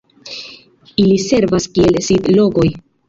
[1.03, 2.69] Ili servas kiel sidlokoj.